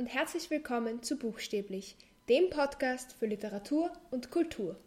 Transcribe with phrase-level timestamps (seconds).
[0.00, 1.94] und herzlich willkommen zu Buchstäblich,
[2.30, 4.80] dem Podcast für Literatur und Kultur.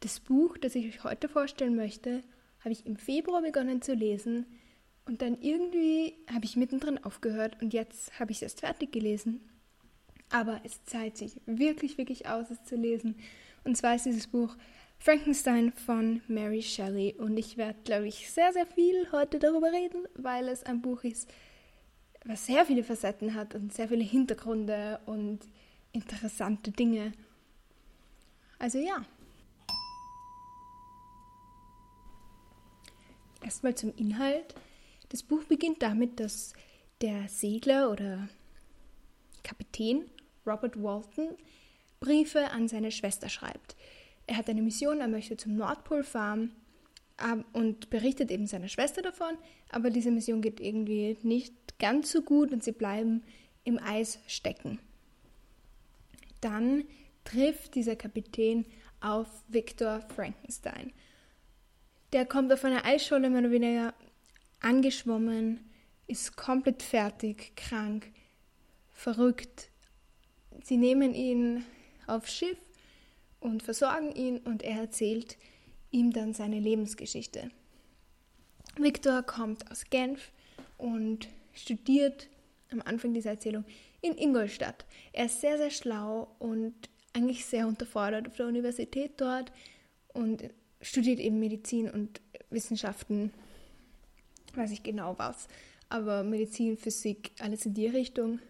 [0.00, 2.22] Das Buch, das ich euch heute vorstellen möchte,
[2.60, 4.46] habe ich im Februar begonnen zu lesen
[5.04, 9.46] und dann irgendwie habe ich mittendrin aufgehört und jetzt habe ich es erst fertig gelesen.
[10.30, 13.16] Aber es zahlt sich wirklich, wirklich aus, es zu lesen.
[13.62, 14.56] Und zwar ist dieses Buch
[14.98, 17.14] Frankenstein von Mary Shelley.
[17.18, 21.04] Und ich werde, glaube ich, sehr, sehr viel heute darüber reden, weil es ein Buch
[21.04, 21.30] ist,
[22.24, 25.40] was sehr viele Facetten hat und sehr viele Hintergründe und
[25.92, 27.12] interessante Dinge.
[28.58, 29.04] Also ja.
[33.42, 34.54] Erstmal zum Inhalt.
[35.10, 36.52] Das Buch beginnt damit, dass
[37.00, 38.28] der Segler oder
[39.44, 40.10] Kapitän
[40.44, 41.36] Robert Walton
[42.00, 43.76] Briefe an seine Schwester schreibt.
[44.26, 46.52] Er hat eine Mission, er möchte zum Nordpol fahren
[47.52, 49.38] und berichtet eben seiner Schwester davon,
[49.70, 53.22] aber diese Mission geht irgendwie nicht ganz so gut und sie bleiben
[53.64, 54.78] im Eis stecken.
[56.40, 56.84] Dann
[57.24, 58.66] trifft dieser Kapitän
[59.00, 60.92] auf Victor Frankenstein.
[62.12, 63.94] Der kommt auf einer Eisscholle mehr oder weniger
[64.60, 65.60] angeschwommen,
[66.06, 68.12] ist komplett fertig, krank,
[68.92, 69.70] verrückt.
[70.62, 71.64] Sie nehmen ihn
[72.06, 72.58] aufs Schiff
[73.46, 75.36] und versorgen ihn und er erzählt
[75.90, 77.50] ihm dann seine Lebensgeschichte.
[78.76, 80.30] Victor kommt aus Genf
[80.76, 82.28] und studiert
[82.70, 83.64] am Anfang dieser Erzählung
[84.02, 84.84] in Ingolstadt.
[85.12, 86.74] Er ist sehr, sehr schlau und
[87.12, 89.50] eigentlich sehr unterfordert auf der Universität dort
[90.12, 90.42] und
[90.82, 93.32] studiert eben Medizin und Wissenschaften,
[94.54, 95.48] weiß ich genau was,
[95.88, 98.40] aber Medizin, Physik, alles in die Richtung.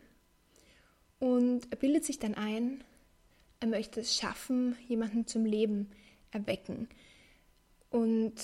[1.18, 2.82] Und er bildet sich dann ein,
[3.60, 5.90] er möchte es schaffen, jemanden zum Leben
[6.30, 6.88] erwecken.
[7.90, 8.34] Und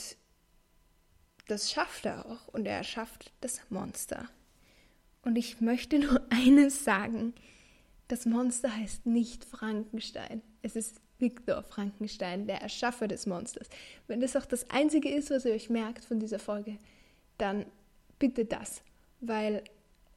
[1.49, 2.49] das schafft er auch.
[2.49, 4.29] Und er schafft das Monster.
[5.23, 7.35] Und ich möchte nur eines sagen.
[8.09, 10.43] Das Monster heißt nicht Frankenstein.
[10.63, 13.69] Es ist Viktor Frankenstein, der Erschaffer des Monsters.
[14.09, 16.79] Wenn das auch das Einzige ist, was ihr euch merkt von dieser Folge,
[17.39, 17.65] dann
[18.19, 18.83] bitte das.
[19.21, 19.63] Weil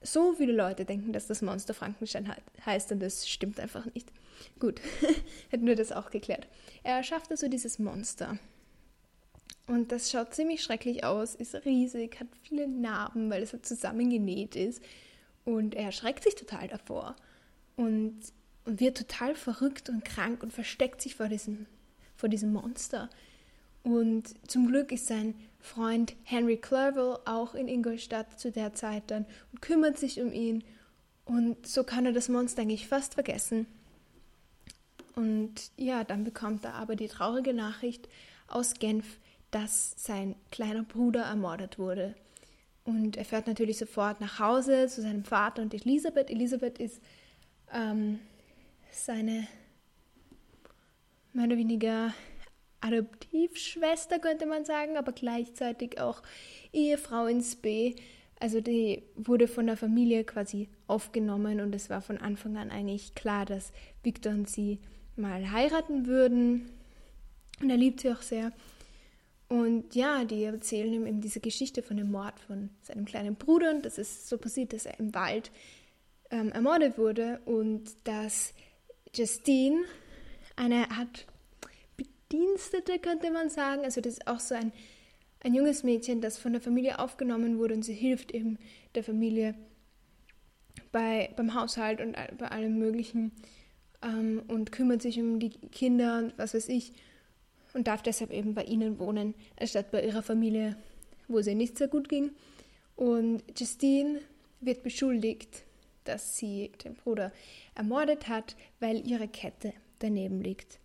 [0.05, 2.33] so viele Leute denken, dass das Monster Frankenstein
[2.65, 4.11] heißt und das stimmt einfach nicht.
[4.59, 4.81] Gut,
[5.49, 6.47] hätten wir das auch geklärt.
[6.83, 8.37] Er erschafft also dieses Monster.
[9.67, 14.55] Und das schaut ziemlich schrecklich aus, ist riesig, hat viele Narben, weil es halt zusammengenäht
[14.55, 14.81] ist.
[15.43, 17.15] Und er erschreckt sich total davor.
[17.75, 18.15] Und,
[18.65, 21.65] und wird total verrückt und krank und versteckt sich vor diesem,
[22.15, 23.09] vor diesem Monster.
[23.85, 29.27] Und zum Glück ist sein Freund Henry Clerval auch in Ingolstadt zu der Zeit dann
[29.51, 30.63] und kümmert sich um ihn.
[31.23, 33.67] Und so kann er das Monster eigentlich fast vergessen.
[35.15, 38.09] Und ja, dann bekommt er aber die traurige Nachricht
[38.47, 39.19] aus Genf,
[39.51, 42.15] dass sein kleiner Bruder ermordet wurde.
[42.85, 46.31] Und er fährt natürlich sofort nach Hause zu seinem Vater und Elisabeth.
[46.31, 47.03] Elisabeth ist
[47.71, 48.17] ähm,
[48.91, 49.47] seine
[51.33, 52.13] mehr oder weniger
[52.85, 56.21] Adoptivschwester, könnte man sagen, aber gleichzeitig auch
[56.71, 57.95] Ehefrau ins B.
[58.39, 63.15] Also die wurde von der Familie quasi aufgenommen und es war von Anfang an eigentlich
[63.15, 63.71] klar, dass
[64.03, 64.79] Victor und sie
[65.15, 66.69] mal heiraten würden.
[67.61, 68.51] Und er liebt sie auch sehr.
[69.47, 73.71] Und ja, die erzählen ihm eben diese Geschichte von dem Mord von seinem kleinen Bruder
[73.71, 75.51] und dass es so passiert, dass er im Wald
[76.31, 78.53] ähm, ermordet wurde und dass
[79.13, 79.83] Justine
[80.55, 81.25] eine Art
[82.35, 83.83] Bedienstete, könnte man sagen.
[83.83, 84.71] Also das ist auch so ein,
[85.43, 88.57] ein junges Mädchen, das von der Familie aufgenommen wurde und sie hilft eben
[88.93, 89.55] der Familie
[90.91, 93.31] bei, beim Haushalt und bei allem Möglichen
[94.01, 96.93] ähm, und kümmert sich um die Kinder und was weiß ich
[97.73, 100.75] und darf deshalb eben bei ihnen wohnen, anstatt bei ihrer Familie,
[101.27, 102.31] wo ihr nicht so gut ging.
[102.95, 104.21] Und Justine
[104.61, 105.63] wird beschuldigt,
[106.05, 107.31] dass sie den Bruder
[107.75, 110.79] ermordet hat, weil ihre Kette daneben liegt.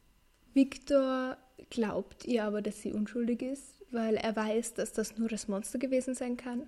[0.53, 1.37] Victor
[1.69, 5.79] glaubt ihr aber, dass sie unschuldig ist, weil er weiß, dass das nur das Monster
[5.79, 6.67] gewesen sein kann.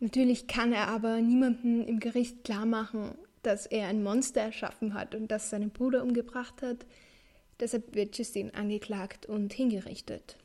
[0.00, 5.14] Natürlich kann er aber niemandem im Gericht klar machen, dass er ein Monster erschaffen hat
[5.14, 6.84] und das seinen Bruder umgebracht hat.
[7.60, 10.36] Deshalb wird Justine angeklagt und hingerichtet.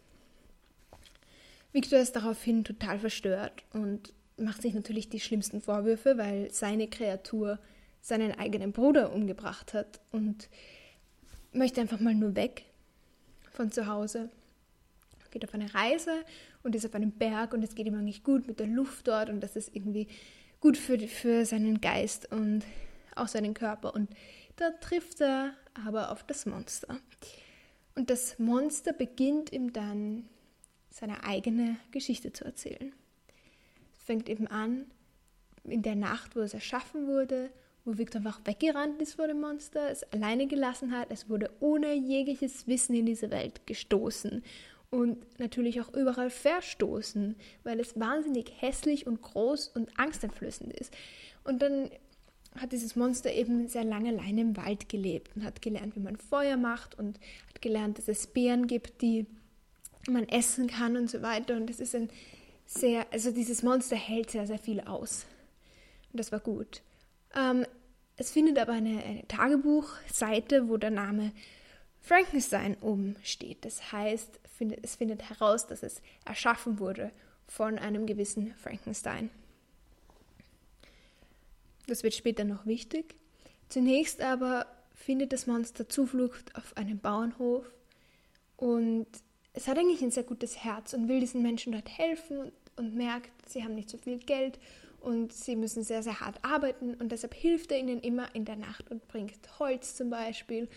[1.73, 7.59] Victor ist daraufhin total verstört und macht sich natürlich die schlimmsten Vorwürfe, weil seine Kreatur
[8.01, 10.49] seinen eigenen Bruder umgebracht hat und
[11.53, 12.65] möchte einfach mal nur weg
[13.51, 14.29] von zu Hause.
[15.29, 16.25] Geht auf eine Reise
[16.61, 19.29] und ist auf einem Berg und es geht ihm eigentlich gut mit der Luft dort
[19.29, 20.07] und das ist irgendwie
[20.59, 22.63] gut für, für seinen Geist und
[23.15, 23.93] auch seinen Körper.
[23.93, 24.09] Und
[24.57, 25.53] da trifft er
[25.85, 26.99] aber auf das Monster.
[27.95, 30.27] Und das Monster beginnt ihm dann
[30.89, 32.93] seine eigene Geschichte zu erzählen.
[33.97, 34.85] Es fängt eben an
[35.63, 37.51] in der Nacht, wo es erschaffen wurde,
[37.85, 41.07] wo Victor einfach weggerannt ist vor dem Monster, es alleine gelassen hat.
[41.11, 44.43] Es wurde ohne jegliches Wissen in diese Welt gestoßen
[44.91, 50.93] und natürlich auch überall verstoßen, weil es wahnsinnig hässlich und groß und angsteinflößend ist.
[51.43, 51.89] Und dann
[52.59, 56.17] hat dieses Monster eben sehr lange alleine im Wald gelebt und hat gelernt, wie man
[56.17, 59.25] Feuer macht und hat gelernt, dass es Beeren gibt, die
[60.09, 61.55] man essen kann und so weiter.
[61.55, 62.09] Und es ist ein
[62.65, 65.25] sehr, also dieses Monster hält sehr, sehr viel aus.
[66.11, 66.81] Und das war gut.
[67.35, 67.65] Ähm,
[68.17, 71.31] es findet aber eine, eine Tagebuchseite, wo der Name
[72.01, 73.65] Frankenstein umsteht.
[73.65, 74.39] Das heißt,
[74.81, 77.11] es findet heraus, dass es erschaffen wurde
[77.47, 79.29] von einem gewissen Frankenstein.
[81.87, 83.15] Das wird später noch wichtig.
[83.69, 87.65] Zunächst aber findet das Monster Zuflucht auf einem Bauernhof
[88.57, 89.07] und
[89.53, 92.95] es hat eigentlich ein sehr gutes Herz und will diesen Menschen dort helfen und, und
[92.95, 94.59] merkt, sie haben nicht so viel Geld
[95.01, 98.55] und sie müssen sehr, sehr hart arbeiten und deshalb hilft er ihnen immer in der
[98.55, 100.69] Nacht und bringt Holz zum Beispiel.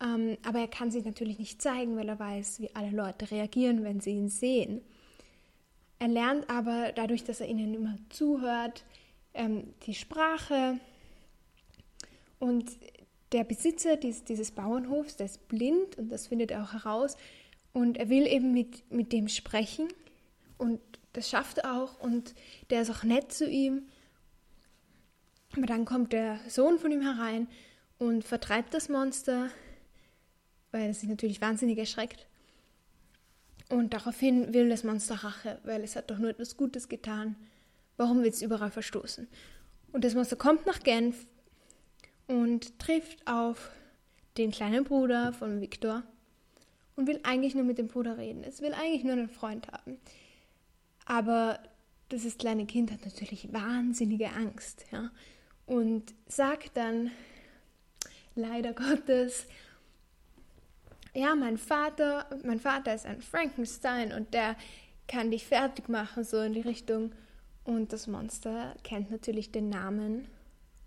[0.00, 3.82] Ähm, aber er kann sich natürlich nicht zeigen, weil er weiß, wie alle Leute reagieren,
[3.82, 4.80] wenn sie ihn sehen.
[5.98, 8.84] Er lernt aber dadurch, dass er ihnen immer zuhört,
[9.34, 10.78] ähm, die Sprache
[12.38, 12.70] und
[13.32, 17.16] der Besitzer dieses, dieses Bauernhofs, der ist blind und das findet er auch heraus
[17.72, 19.88] und er will eben mit, mit dem sprechen
[20.56, 20.80] und
[21.18, 22.34] das schafft er auch und
[22.70, 23.88] der ist auch nett zu ihm.
[25.56, 27.48] Aber dann kommt der Sohn von ihm herein
[27.98, 29.50] und vertreibt das Monster,
[30.70, 32.28] weil es sich natürlich wahnsinnig erschreckt.
[33.68, 37.34] Und daraufhin will das Monster Rache, weil es hat doch nur etwas Gutes getan.
[37.96, 39.26] Warum wird es überall verstoßen?
[39.90, 41.26] Und das Monster kommt nach Genf
[42.28, 43.72] und trifft auf
[44.36, 46.04] den kleinen Bruder von Victor
[46.94, 48.44] und will eigentlich nur mit dem Bruder reden.
[48.44, 49.98] Es will eigentlich nur einen Freund haben.
[51.08, 51.58] Aber
[52.12, 55.10] dieses kleine Kind hat natürlich wahnsinnige Angst, ja.
[55.64, 57.10] Und sagt dann,
[58.34, 59.46] leider Gottes,
[61.14, 64.54] ja, mein Vater, mein Vater ist ein Frankenstein und der
[65.06, 67.12] kann dich fertig machen, so in die Richtung.
[67.64, 70.28] Und das Monster kennt natürlich den Namen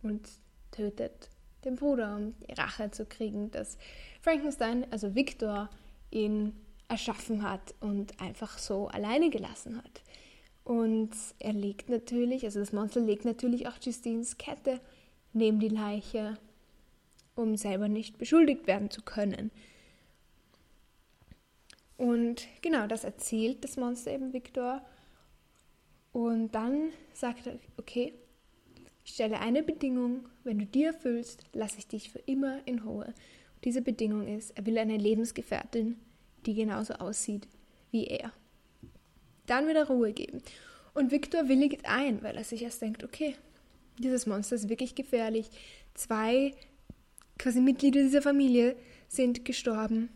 [0.04, 0.28] und
[0.70, 1.30] tötet
[1.66, 3.78] den Bruder, um die Rache zu kriegen, dass
[4.22, 5.70] Frankenstein, also Victor,
[6.12, 6.56] ihn
[6.88, 10.02] erschaffen hat und einfach so alleine gelassen hat.
[10.64, 14.80] Und er legt natürlich, also das Monster legt natürlich auch Justines Kette
[15.34, 16.38] neben die Leiche,
[17.36, 19.52] um selber nicht beschuldigt werden zu können.
[21.98, 24.82] Und genau das erzählt das Monster eben Victor.
[26.12, 28.14] Und dann sagt er, okay,
[29.04, 33.06] ich stelle eine Bedingung, wenn du die erfüllst, lasse ich dich für immer in Ruhe.
[33.06, 36.00] Und diese Bedingung ist, er will eine Lebensgefährtin,
[36.46, 37.48] die genauso aussieht
[37.92, 38.32] wie er.
[39.46, 40.42] Dann wieder Ruhe geben.
[40.94, 43.36] Und Victor willigt ein, weil er sich erst denkt, okay,
[43.98, 45.50] dieses Monster ist wirklich gefährlich.
[45.94, 46.54] Zwei
[47.38, 48.76] quasi Mitglieder dieser Familie
[49.08, 50.10] sind gestorben.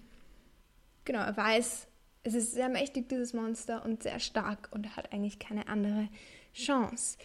[1.05, 1.87] Genau, er weiß,
[2.23, 6.09] es ist sehr mächtig, dieses Monster, und sehr stark und er hat eigentlich keine andere
[6.53, 7.17] Chance.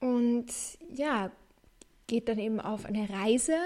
[0.00, 0.46] Und
[0.92, 1.30] ja,
[2.08, 3.56] geht dann eben auf eine Reise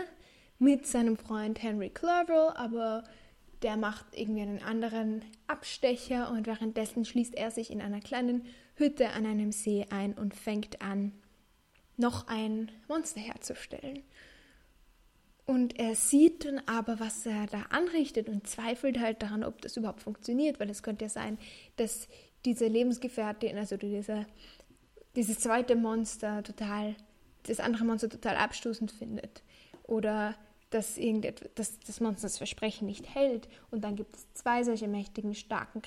[0.58, 3.04] mit seinem Freund Henry Clerval, aber
[3.62, 8.44] der macht irgendwie einen anderen Abstecher und währenddessen schließt er sich in einer kleinen
[8.74, 11.12] Hütte an einem See ein und fängt an,
[11.96, 14.02] noch ein Monster herzustellen.
[15.46, 19.76] Und er sieht dann aber, was er da anrichtet und zweifelt halt daran, ob das
[19.76, 21.38] überhaupt funktioniert, weil es könnte ja sein,
[21.76, 22.08] dass
[22.44, 24.26] diese Lebensgefährtin, also diese,
[25.14, 26.96] dieses zweite Monster total,
[27.44, 29.42] das andere Monster total abstoßend findet.
[29.84, 30.34] Oder
[30.70, 30.98] dass,
[31.54, 33.48] dass das Monster das Versprechen nicht hält.
[33.70, 35.82] Und dann gibt es zwei solche mächtigen, starken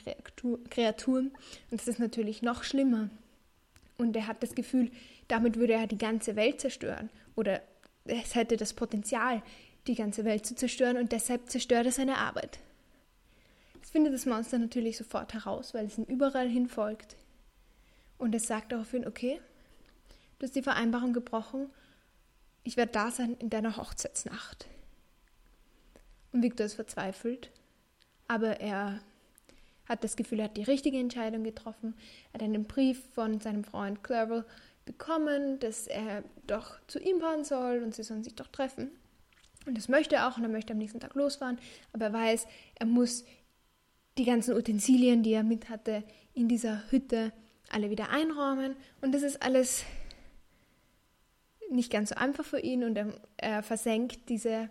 [0.70, 1.32] Kreaturen.
[1.70, 3.10] Und das ist natürlich noch schlimmer.
[3.98, 4.92] Und er hat das Gefühl,
[5.28, 7.10] damit würde er die ganze Welt zerstören.
[7.36, 7.62] Oder
[8.06, 9.44] es hätte das Potenzial,
[9.88, 10.98] die ganze Welt zu zerstören.
[10.98, 12.60] Und deshalb zerstört er seine Arbeit.
[13.82, 17.16] Das findet das Monster natürlich sofort heraus, weil es ihm überall hin folgt.
[18.18, 19.40] Und es sagt daraufhin, okay,
[20.38, 21.70] du hast die Vereinbarung gebrochen,
[22.64, 24.68] ich werde da sein in deiner Hochzeitsnacht.
[26.32, 27.52] Und Victor ist verzweifelt,
[28.28, 29.02] aber er
[29.86, 31.96] hat das Gefühl, er hat die richtige Entscheidung getroffen.
[32.32, 34.46] Er hat einen Brief von seinem Freund Clerval
[34.86, 38.92] bekommen, dass er doch zu ihm fahren soll und sie sollen sich doch treffen.
[39.66, 41.60] Und das möchte er auch und er möchte am nächsten Tag losfahren,
[41.92, 43.26] aber er weiß, er muss
[44.18, 47.34] die ganzen Utensilien, die er mit hatte, in dieser Hütte
[47.70, 48.76] alle wieder einräumen.
[49.02, 49.84] Und das ist alles
[51.70, 54.70] nicht ganz so einfach für ihn und er, er versenkt diese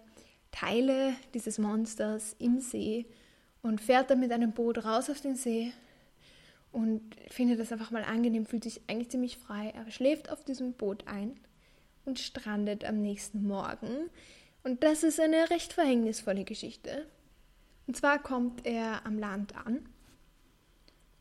[0.51, 3.07] Teile dieses Monsters im See
[3.63, 5.73] und fährt dann mit einem Boot raus auf den See
[6.73, 9.73] und findet das einfach mal angenehm, fühlt sich eigentlich ziemlich frei.
[9.75, 11.39] Er schläft auf diesem Boot ein
[12.05, 14.11] und strandet am nächsten Morgen.
[14.63, 17.07] Und das ist eine recht verhängnisvolle Geschichte.
[17.87, 19.87] Und zwar kommt er am Land an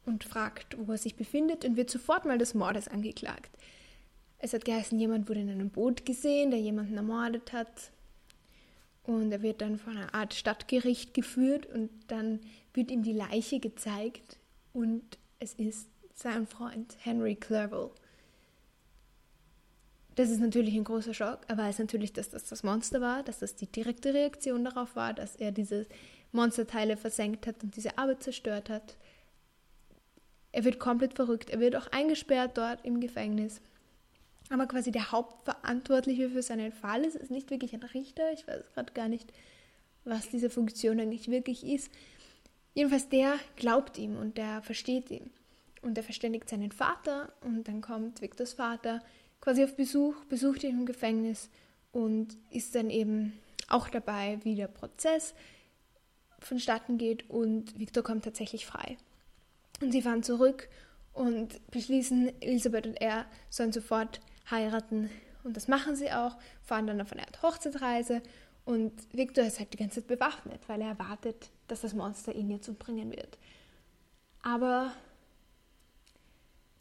[0.05, 3.51] und fragt, wo er sich befindet und wird sofort mal des Mordes angeklagt.
[4.39, 7.91] Es hat geheißen, jemand wurde in einem Boot gesehen, der jemanden ermordet hat.
[9.03, 12.41] Und er wird dann vor einer Art Stadtgericht geführt und dann
[12.73, 14.37] wird ihm die Leiche gezeigt
[14.73, 17.89] und es ist sein Freund Henry Clerval.
[20.15, 21.41] Das ist natürlich ein großer Schock.
[21.47, 25.13] Er weiß natürlich, dass das das Monster war, dass das die direkte Reaktion darauf war,
[25.13, 25.85] dass er diese
[26.31, 28.97] Monsterteile versenkt hat und diese Arbeit zerstört hat.
[30.51, 31.51] Er wird komplett verrückt.
[31.51, 33.61] Er wird auch eingesperrt dort im Gefängnis.
[34.49, 38.31] Aber quasi der Hauptverantwortliche für seinen Fall ist, ist nicht wirklich ein Richter.
[38.31, 39.33] Ich weiß gerade gar nicht,
[40.05, 41.91] was diese Funktion eigentlich wirklich ist.
[42.73, 45.31] Jedenfalls der glaubt ihm und der versteht ihn.
[45.81, 49.01] Und er verständigt seinen Vater und dann kommt Victors Vater
[49.41, 51.49] quasi auf Besuch, besucht ihn im Gefängnis
[51.91, 53.33] und ist dann eben
[53.69, 55.33] auch dabei, wie der Prozess
[56.39, 58.97] vonstatten geht und Victor kommt tatsächlich frei.
[59.81, 60.69] Und sie fahren zurück
[61.13, 65.09] und beschließen, Elisabeth und er sollen sofort heiraten.
[65.43, 68.21] Und das machen sie auch, fahren dann auf eine Art Hochzeitsreise
[68.67, 72.49] und Victor ist halt die ganze Zeit bewaffnet, weil er erwartet, dass das Monster ihn
[72.49, 73.37] jetzt umbringen wird.
[74.41, 74.91] Aber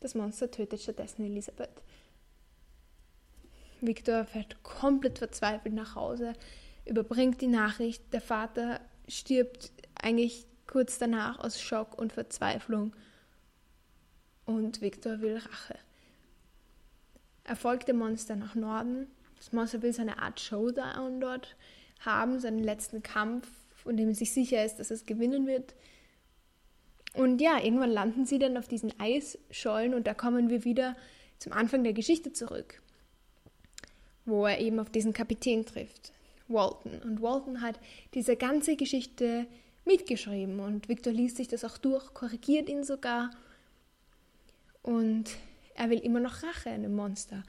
[0.00, 1.70] das Monster tötet stattdessen Elisabeth.
[3.80, 6.32] Victor fährt komplett verzweifelt nach Hause,
[6.87, 12.96] überbringt die Nachricht, der Vater stirbt eigentlich kurz danach aus Schock und Verzweiflung
[14.44, 15.78] und Victor will Rache.
[17.47, 19.07] Er folgt dem Monster nach Norden.
[19.37, 21.57] Das Monster will seine Art Showdown dort
[22.00, 25.75] haben, seinen letzten Kampf, von dem er sich sicher ist, dass es gewinnen wird.
[27.15, 30.97] Und ja, irgendwann landen sie dann auf diesen Eisschollen und da kommen wir wieder
[31.38, 32.83] zum Anfang der Geschichte zurück,
[34.25, 36.12] wo er eben auf diesen Kapitän trifft,
[36.49, 37.00] Walton.
[37.03, 37.79] Und Walton hat
[38.12, 39.47] diese ganze Geschichte
[39.85, 43.31] mitgeschrieben und Victor liest sich das auch durch, korrigiert ihn sogar
[44.83, 45.37] und
[45.76, 47.42] er will immer noch Rache an dem Monster,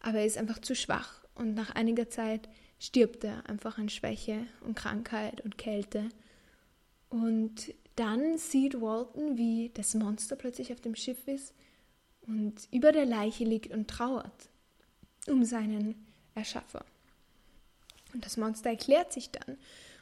[0.00, 2.48] aber er ist einfach zu schwach und nach einiger Zeit
[2.78, 6.08] stirbt er einfach an Schwäche und Krankheit und Kälte.
[7.08, 11.54] Und dann sieht Walton, wie das Monster plötzlich auf dem Schiff ist
[12.26, 14.50] und über der Leiche liegt und trauert
[15.26, 16.84] um seinen Erschaffer.
[18.14, 19.58] Und das Monster erklärt sich dann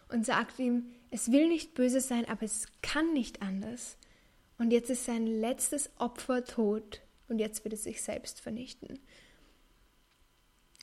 [0.08, 3.96] und sagt ihm, es will nicht böse sein, aber es kann nicht anders.
[4.58, 8.98] Und jetzt ist sein letztes Opfer tot und jetzt wird es sich selbst vernichten.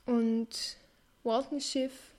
[0.05, 0.77] Und
[1.23, 2.11] Waltons Schiff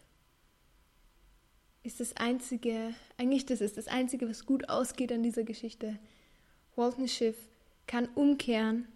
[1.83, 5.99] ist das einzige, eigentlich das ist das einzige, was gut ausgeht an dieser Geschichte.
[6.77, 7.37] Waltons Schiff
[7.87, 8.89] kann umkehren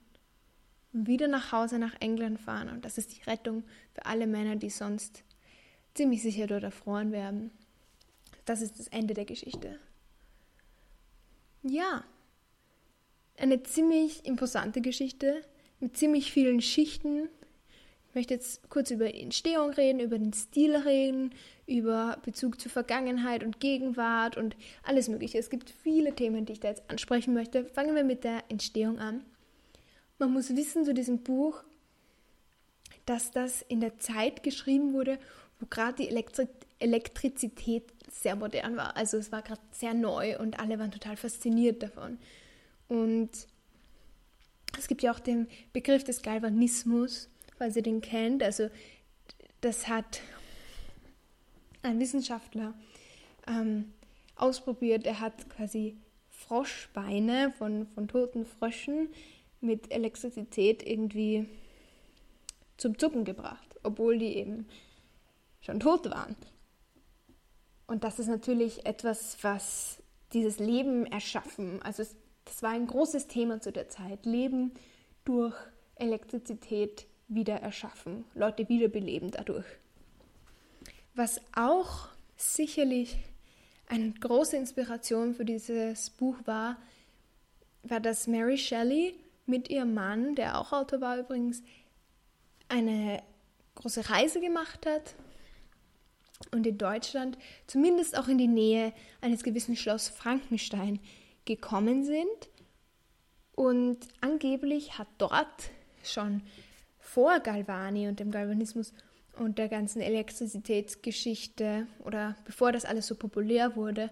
[0.95, 4.57] und wieder nach Hause nach England fahren und das ist die Rettung für alle Männer,
[4.57, 5.23] die sonst
[5.95, 7.51] ziemlich sicher dort erfroren werden.
[8.47, 9.79] Das ist das Ende der Geschichte.
[11.63, 12.05] Ja,
[13.39, 15.43] eine ziemlich imposante Geschichte
[15.81, 17.29] mit ziemlich vielen Schichten.
[18.09, 21.33] Ich möchte jetzt kurz über die Entstehung reden, über den Stil reden,
[21.67, 25.39] über Bezug zur Vergangenheit und Gegenwart und alles Mögliche.
[25.39, 27.65] Es gibt viele Themen, die ich da jetzt ansprechen möchte.
[27.65, 29.25] Fangen wir mit der Entstehung an.
[30.19, 31.63] Man muss wissen zu diesem Buch,
[33.07, 35.19] dass das in der Zeit geschrieben wurde,
[35.61, 36.49] wo gerade die Elektri
[36.81, 38.97] Elektrizität sehr modern war.
[38.97, 42.19] Also es war gerade sehr neu und alle waren total fasziniert davon.
[42.89, 43.31] Und
[44.79, 48.43] es gibt ja auch den Begriff des Galvanismus, falls ihr den kennt.
[48.43, 48.69] Also
[49.61, 50.21] das hat
[51.83, 52.75] ein Wissenschaftler
[53.47, 53.93] ähm,
[54.37, 55.07] ausprobiert.
[55.07, 55.97] Er hat quasi
[56.29, 59.09] Froschbeine von, von toten Fröschen
[59.61, 61.47] mit Elektrizität irgendwie
[62.77, 64.67] zum Zucken gebracht, obwohl die eben
[65.61, 66.37] schon tot waren.
[67.87, 70.03] Und das ist natürlich etwas, was
[70.33, 72.15] dieses Leben erschaffen, also es
[72.49, 74.25] das war ein großes Thema zu der Zeit.
[74.25, 74.73] Leben
[75.25, 75.55] durch
[75.97, 79.67] Elektrizität wieder erschaffen, Leute wiederbeleben dadurch.
[81.15, 83.19] Was auch sicherlich
[83.87, 86.77] eine große Inspiration für dieses Buch war,
[87.83, 89.15] war, dass Mary Shelley
[89.47, 91.63] mit ihrem Mann, der auch Autor war übrigens,
[92.69, 93.23] eine
[93.75, 95.15] große Reise gemacht hat
[96.51, 101.01] und in Deutschland zumindest auch in die Nähe eines gewissen Schloss Frankenstein
[101.49, 102.51] gekommen sind.
[103.57, 105.71] Und angeblich hat dort
[106.05, 106.43] schon
[107.01, 108.93] vor Galvani und dem Galvanismus
[109.37, 114.11] und der ganzen Elektrizitätsgeschichte oder bevor das alles so populär wurde,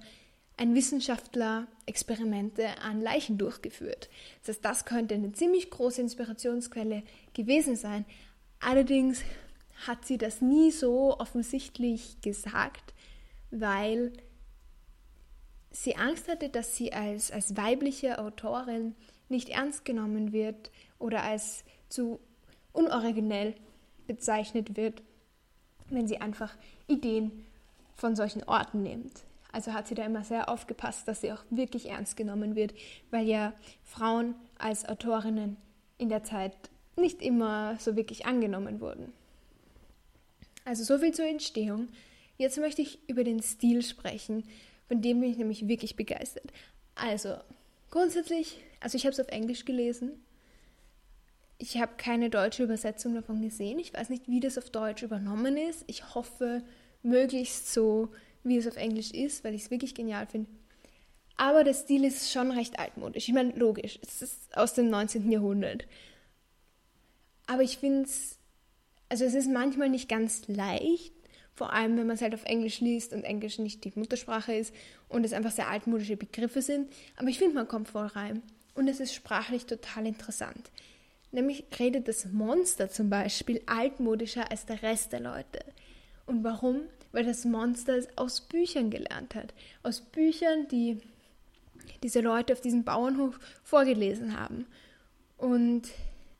[0.56, 4.08] ein Wissenschaftler Experimente an Leichen durchgeführt.
[4.40, 7.02] Das heißt, das könnte eine ziemlich große Inspirationsquelle
[7.34, 8.06] gewesen sein.
[8.60, 9.22] Allerdings
[9.86, 12.94] hat sie das nie so offensichtlich gesagt,
[13.50, 14.12] weil
[15.82, 18.94] sie Angst hatte, dass sie als, als weibliche Autorin
[19.28, 22.20] nicht ernst genommen wird oder als zu
[22.72, 23.54] unoriginell
[24.06, 25.02] bezeichnet wird,
[25.90, 26.56] wenn sie einfach
[26.86, 27.44] Ideen
[27.94, 29.24] von solchen Orten nimmt.
[29.52, 32.74] Also hat sie da immer sehr aufgepasst, dass sie auch wirklich ernst genommen wird,
[33.10, 33.52] weil ja
[33.82, 35.56] Frauen als Autorinnen
[35.98, 36.52] in der Zeit
[36.96, 39.12] nicht immer so wirklich angenommen wurden.
[40.64, 41.88] Also so viel zur Entstehung.
[42.36, 44.44] Jetzt möchte ich über den Stil sprechen,
[44.88, 46.52] von dem bin ich nämlich wirklich begeistert.
[46.94, 47.36] Also
[47.90, 50.12] grundsätzlich, also ich habe es auf Englisch gelesen.
[51.58, 53.78] Ich habe keine deutsche Übersetzung davon gesehen.
[53.78, 55.84] Ich weiß nicht, wie das auf Deutsch übernommen ist.
[55.86, 56.62] Ich hoffe,
[57.02, 58.10] möglichst so,
[58.44, 60.50] wie es auf Englisch ist, weil ich es wirklich genial finde.
[61.36, 63.28] Aber der Stil ist schon recht altmodisch.
[63.28, 65.30] Ich meine, logisch, es ist aus dem 19.
[65.30, 65.86] Jahrhundert.
[67.46, 68.38] Aber ich finde es,
[69.08, 71.12] also es ist manchmal nicht ganz leicht,
[71.56, 74.74] vor allem wenn man es halt auf Englisch liest und Englisch nicht die Muttersprache ist
[75.08, 76.92] und es einfach sehr altmodische Begriffe sind.
[77.16, 78.42] Aber ich finde, man kommt voll rein.
[78.74, 80.70] Und es ist sprachlich total interessant.
[81.32, 85.64] Nämlich redet das Monster zum Beispiel altmodischer als der Rest der Leute.
[86.26, 86.82] Und warum?
[87.12, 89.54] Weil das Monster es aus Büchern gelernt hat.
[89.82, 90.98] Aus Büchern, die
[92.02, 94.66] diese Leute auf diesem Bauernhof vorgelesen haben.
[95.38, 95.84] Und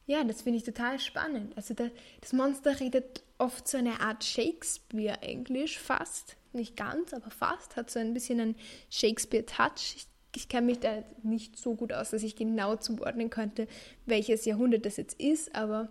[0.07, 1.57] ja, das finde ich total spannend.
[1.57, 6.37] Also das Monster redet oft so eine Art Shakespeare-Englisch, fast.
[6.53, 7.77] Nicht ganz, aber fast.
[7.77, 8.57] Hat so ein bisschen einen
[8.91, 9.97] Shakespeare-Touch.
[9.97, 13.69] Ich, ich kenne mich da nicht so gut aus, dass ich genau zuordnen könnte,
[14.07, 15.91] welches Jahrhundert das jetzt ist, aber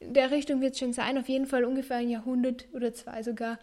[0.00, 1.18] in der Richtung wird es schon sein.
[1.18, 3.58] Auf jeden Fall ungefähr ein Jahrhundert oder zwei sogar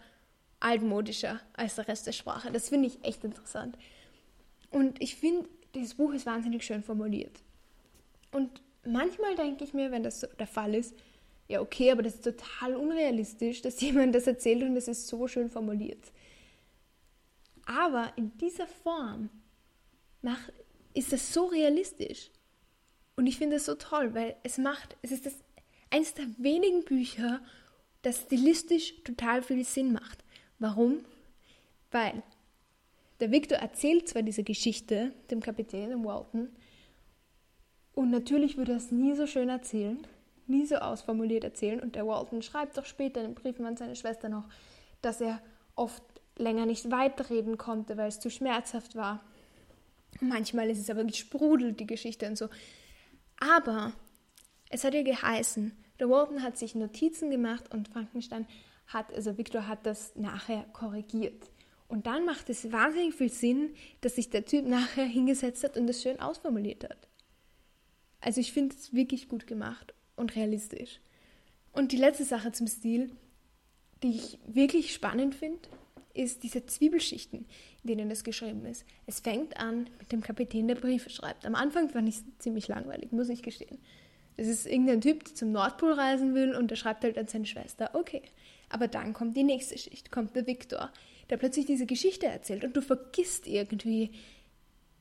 [0.60, 2.50] altmodischer als der Rest der Sprache.
[2.50, 3.76] Das finde ich echt interessant.
[4.70, 7.40] Und ich finde, dieses Buch ist wahnsinnig schön formuliert.
[8.32, 10.94] Und manchmal denke ich mir, wenn das so der Fall ist,
[11.52, 15.28] ja okay, aber das ist total unrealistisch, dass jemand das erzählt und es ist so
[15.28, 16.12] schön formuliert.
[17.64, 19.30] Aber in dieser Form
[20.20, 20.52] macht,
[20.94, 22.30] ist das so realistisch.
[23.16, 25.34] Und ich finde es so toll, weil es macht, es ist das
[25.90, 27.40] eines der wenigen Bücher,
[28.02, 30.24] das stilistisch total viel Sinn macht.
[30.58, 31.04] Warum?
[31.90, 32.22] Weil
[33.20, 36.48] der Victor erzählt zwar diese Geschichte dem Kapitän, dem Walton,
[37.94, 40.06] und natürlich würde er es nie so schön erzählen,
[40.48, 41.80] nie so ausformuliert erzählen.
[41.80, 44.44] Und der Walton schreibt doch später in den Briefen an seine Schwester noch,
[45.00, 45.40] dass er
[45.74, 46.02] oft
[46.36, 49.24] länger nicht weiterreden konnte, weil es zu schmerzhaft war.
[50.20, 52.48] Manchmal ist es aber gesprudelt, die Geschichte und so.
[53.38, 53.92] Aber
[54.70, 58.46] es hat ja geheißen, der Walton hat sich Notizen gemacht und Frankenstein
[58.86, 61.50] hat, also Victor hat das nachher korrigiert.
[61.88, 65.86] Und dann macht es wahnsinnig viel Sinn, dass sich der Typ nachher hingesetzt hat und
[65.86, 67.08] das schön ausformuliert hat.
[68.20, 71.00] Also ich finde es wirklich gut gemacht und realistisch.
[71.72, 73.10] Und die letzte Sache zum Stil,
[74.02, 75.68] die ich wirklich spannend finde,
[76.14, 77.46] ist diese Zwiebelschichten,
[77.82, 78.84] in denen das geschrieben ist.
[79.06, 81.46] Es fängt an mit dem Kapitän, der Briefe schreibt.
[81.46, 83.78] Am Anfang fand ich es ziemlich langweilig, muss ich gestehen.
[84.36, 87.46] Es ist irgendein Typ, der zum Nordpol reisen will und der schreibt halt an seine
[87.46, 88.22] Schwester, okay.
[88.68, 90.90] Aber dann kommt die nächste Schicht, kommt der Viktor,
[91.30, 94.10] der plötzlich diese Geschichte erzählt und du vergisst irgendwie,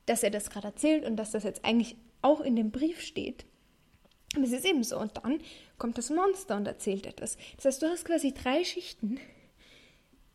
[0.05, 3.45] dass er das gerade erzählt und dass das jetzt eigentlich auch in dem Brief steht.
[4.35, 4.97] Und es ist eben so.
[4.97, 5.41] Und dann
[5.77, 7.37] kommt das Monster und erzählt etwas.
[7.57, 9.19] Das heißt, du hast quasi drei Schichten.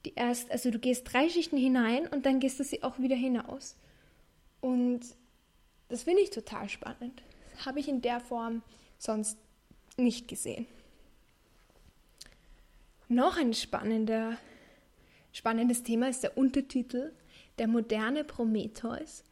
[0.04, 3.16] Die erst, also du gehst drei Schichten hinein und dann gehst du sie auch wieder
[3.16, 3.76] hinaus.
[4.60, 5.00] Und
[5.88, 7.22] das finde ich total spannend.
[7.64, 8.62] Habe ich in der Form
[8.98, 9.38] sonst
[9.96, 10.66] nicht gesehen.
[13.08, 14.36] Noch ein spannendes
[15.84, 17.12] Thema ist der Untertitel
[17.58, 19.24] Der moderne Prometheus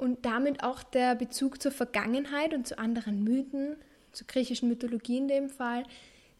[0.00, 3.76] und damit auch der Bezug zur Vergangenheit und zu anderen Mythen,
[4.12, 5.82] zur griechischen Mythologie in dem Fall.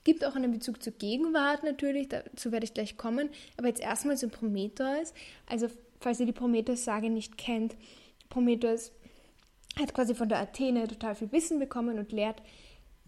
[0.02, 4.16] Gibt auch einen Bezug zur Gegenwart natürlich, dazu werde ich gleich kommen, aber jetzt erstmal
[4.16, 5.12] zum Prometheus.
[5.46, 5.68] Also,
[6.00, 7.76] falls ihr die Prometheus-Sage nicht kennt,
[8.30, 8.92] Prometheus
[9.78, 12.40] hat quasi von der Athene total viel Wissen bekommen und lehrt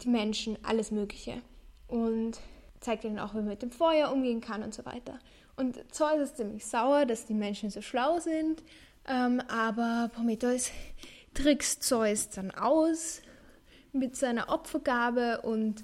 [0.03, 1.41] die Menschen alles Mögliche.
[1.87, 2.39] Und
[2.79, 5.17] zeigt ihnen auch, wie man mit dem Feuer umgehen kann und so weiter.
[5.55, 8.61] Und Zeus ist ziemlich sauer, dass die Menschen so schlau sind
[9.07, 10.71] ähm, aber Prometheus
[11.33, 13.21] trickst Zeus dann aus
[13.91, 15.83] mit seiner Opfergabe und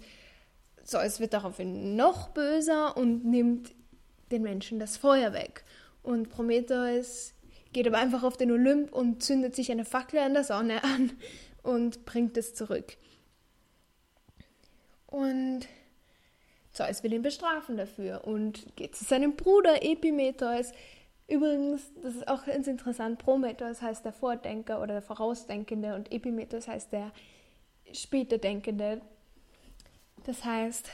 [0.84, 3.72] Zeus wird daraufhin noch böser und nimmt
[4.32, 5.64] den Menschen das Feuer weg.
[6.02, 7.34] Und Prometheus
[7.74, 11.12] geht aber einfach auf den Olymp und zündet sich eine Fackel an der Sonne an
[11.62, 12.98] und bringt es zurück.
[15.06, 15.68] Und
[16.72, 20.72] Zeus will ihn bestrafen dafür und geht zu seinem Bruder Epimetheus,
[21.30, 26.68] Übrigens, das ist auch ganz interessant, Prometheus heißt der Vordenker oder der Vorausdenkende und Epimetheus
[26.68, 27.12] heißt der
[27.94, 29.02] Späterdenkende.
[30.26, 30.89] Das heißt,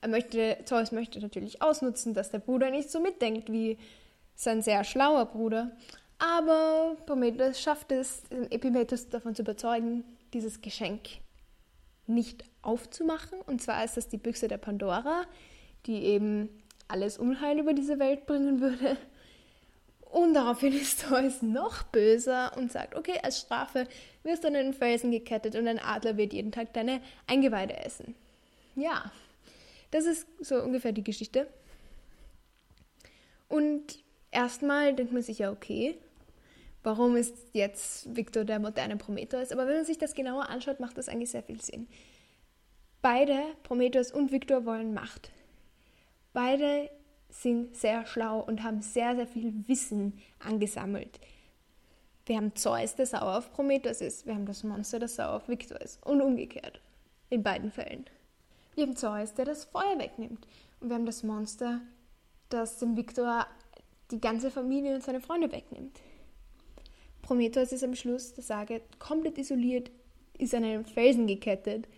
[0.00, 3.78] er möchte, Zeus möchte natürlich ausnutzen, dass der Bruder nicht so mitdenkt wie
[4.36, 5.72] sein sehr schlauer Bruder.
[6.18, 11.08] Aber Prometheus schafft es, Epimetheus davon zu überzeugen, dieses Geschenk
[12.06, 13.40] nicht aufzumachen.
[13.40, 15.24] Und zwar ist das die Büchse der Pandora,
[15.86, 16.48] die eben
[16.88, 18.96] alles Unheil über diese Welt bringen würde.
[20.10, 23.86] Und daraufhin ist Zeus noch böser und sagt, okay, als Strafe
[24.22, 28.14] wirst du an einen Felsen gekettet und ein Adler wird jeden Tag deine Eingeweide essen.
[28.74, 29.12] Ja,
[29.90, 31.46] das ist so ungefähr die Geschichte.
[33.48, 35.96] Und erstmal denkt man sich ja, okay,
[36.82, 39.52] warum ist jetzt Victor der moderne Prometheus?
[39.52, 41.86] Aber wenn man sich das genauer anschaut, macht das eigentlich sehr viel Sinn.
[43.02, 45.30] Beide, Prometheus und Victor, wollen Macht.
[46.32, 46.90] Beide
[47.30, 51.20] sind sehr schlau und haben sehr, sehr viel Wissen angesammelt.
[52.26, 54.26] Wir haben Zeus, der sauer auf Prometheus ist.
[54.26, 56.04] Wir haben das Monster, das sauer auf Victor ist.
[56.06, 56.80] Und umgekehrt.
[57.30, 58.04] In beiden Fällen.
[58.74, 60.46] Wir haben Zeus, der das Feuer wegnimmt.
[60.80, 61.80] Und wir haben das Monster,
[62.48, 63.46] das dem Victor
[64.10, 66.00] die ganze Familie und seine Freunde wegnimmt.
[67.22, 69.90] Prometheus ist am Schluss der Sage komplett isoliert,
[70.38, 71.88] ist an einem Felsen gekettet.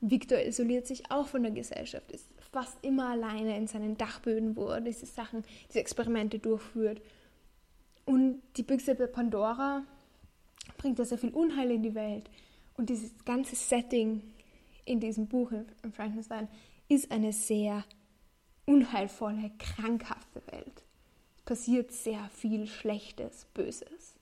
[0.00, 4.68] Victor isoliert sich auch von der Gesellschaft, ist fast immer alleine in seinen Dachböden, wo
[4.68, 7.00] er diese Sachen, diese Experimente durchführt.
[8.04, 9.84] Und die Büchse bei Pandora
[10.76, 12.28] bringt ja sehr viel Unheil in die Welt.
[12.74, 14.22] Und dieses ganze Setting
[14.84, 16.48] in diesem Buch, in Frankenstein,
[16.88, 17.84] ist eine sehr
[18.66, 20.82] unheilvolle, krankhafte Welt.
[21.36, 24.14] Es passiert sehr viel Schlechtes, Böses.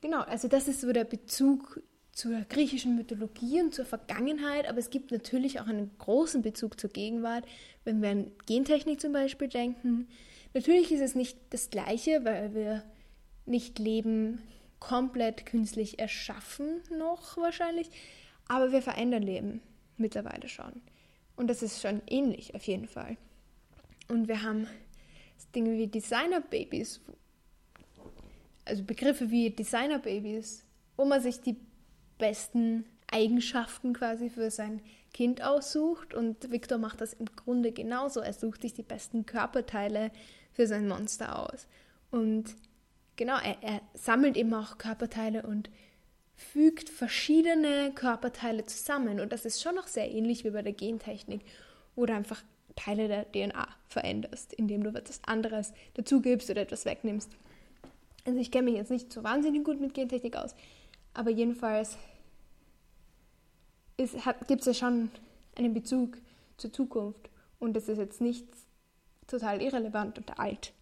[0.00, 1.82] Genau, also das ist so der Bezug
[2.18, 6.90] zur griechischen Mythologie und zur Vergangenheit, aber es gibt natürlich auch einen großen Bezug zur
[6.90, 7.44] Gegenwart,
[7.84, 10.08] wenn wir an Gentechnik zum Beispiel denken.
[10.52, 12.82] Natürlich ist es nicht das Gleiche, weil wir
[13.46, 14.42] nicht Leben
[14.80, 17.88] komplett künstlich erschaffen, noch wahrscheinlich,
[18.48, 19.62] aber wir verändern Leben
[19.96, 20.82] mittlerweile schon.
[21.36, 23.16] Und das ist schon ähnlich auf jeden Fall.
[24.08, 24.66] Und wir haben
[25.54, 27.00] Dinge wie Designer-Babys,
[28.64, 30.64] also Begriffe wie Designer-Babys,
[30.96, 31.56] wo man sich die
[32.18, 34.80] besten Eigenschaften quasi für sein
[35.12, 36.14] Kind aussucht.
[36.14, 38.20] Und Victor macht das im Grunde genauso.
[38.20, 40.10] Er sucht sich die besten Körperteile
[40.52, 41.66] für sein Monster aus.
[42.10, 42.54] Und
[43.16, 45.70] genau, er, er sammelt eben auch Körperteile und
[46.36, 49.20] fügt verschiedene Körperteile zusammen.
[49.20, 51.42] Und das ist schon noch sehr ähnlich wie bei der Gentechnik,
[51.96, 52.42] wo du einfach
[52.76, 57.32] Teile der DNA veränderst, indem du etwas anderes dazugibst oder etwas wegnimmst.
[58.24, 60.54] Also ich kenne mich jetzt nicht so wahnsinnig gut mit Gentechnik aus,
[61.18, 61.98] aber jedenfalls
[63.96, 65.10] gibt es ja schon
[65.56, 66.16] einen Bezug
[66.58, 67.28] zur Zukunft
[67.58, 68.46] und das ist jetzt nicht
[69.26, 70.72] total irrelevant und alt.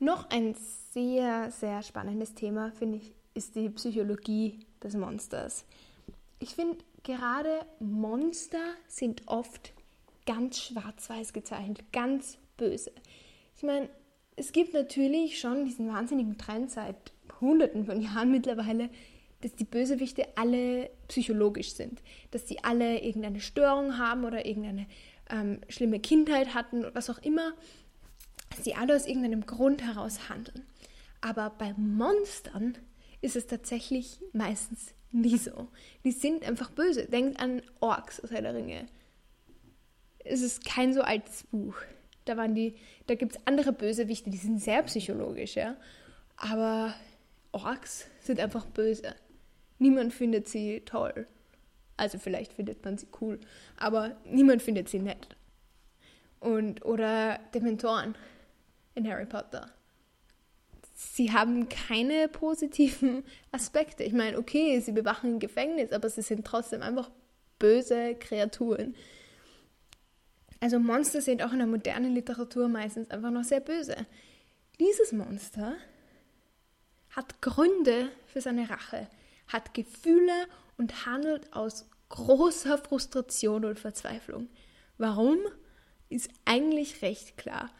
[0.00, 0.56] Noch ein
[0.92, 5.64] sehr, sehr spannendes Thema, finde ich, ist die Psychologie des Monsters.
[6.40, 9.74] Ich finde, gerade Monster sind oft
[10.26, 12.90] ganz schwarz-weiß gezeichnet, ganz böse.
[13.56, 13.88] Ich meine,
[14.34, 17.13] es gibt natürlich schon diesen wahnsinnigen Trend seit
[17.44, 18.90] Hunderten von Jahren mittlerweile,
[19.40, 24.86] dass die Bösewichte alle psychologisch sind, dass sie alle irgendeine Störung haben oder irgendeine
[25.30, 27.52] ähm, schlimme Kindheit hatten oder was auch immer,
[28.50, 30.64] dass sie alle aus irgendeinem Grund heraus handeln.
[31.20, 32.76] Aber bei Monstern
[33.20, 35.68] ist es tatsächlich meistens nie so.
[36.04, 37.06] Die sind einfach böse.
[37.06, 38.86] Denkt an Orks aus Herr der Ringe.
[40.18, 41.76] Es ist kein so altes Buch.
[42.24, 42.74] Da waren die,
[43.06, 45.76] da gibt es andere Bösewichte, die sind sehr psychologisch, ja.
[46.36, 46.94] Aber
[47.54, 49.14] Orks sind einfach böse.
[49.78, 51.26] Niemand findet sie toll.
[51.96, 53.38] Also vielleicht findet man sie cool,
[53.76, 55.28] aber niemand findet sie nett.
[56.40, 58.16] Und oder Dementoren
[58.94, 59.70] in Harry Potter.
[60.94, 64.02] Sie haben keine positiven Aspekte.
[64.04, 67.10] Ich meine, okay, sie bewachen ein Gefängnis, aber sie sind trotzdem einfach
[67.58, 68.94] böse Kreaturen.
[70.60, 73.96] Also Monster sind auch in der modernen Literatur meistens einfach noch sehr böse.
[74.80, 75.76] Dieses Monster
[77.14, 79.08] hat Gründe für seine Rache,
[79.48, 80.46] hat Gefühle
[80.76, 84.48] und handelt aus großer Frustration und Verzweiflung.
[84.98, 85.38] Warum?
[86.08, 87.70] Ist eigentlich recht klar.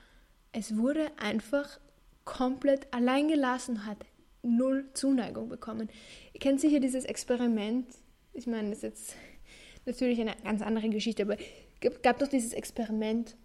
[0.52, 1.78] Es wurde einfach
[2.24, 3.98] komplett allein gelassen, hat
[4.42, 5.88] null Zuneigung bekommen.
[6.32, 7.86] Ihr kennt sicher dieses Experiment.
[8.32, 9.16] Ich meine, das ist jetzt
[9.86, 11.36] natürlich eine ganz andere Geschichte, aber
[11.80, 13.36] es gab doch dieses Experiment,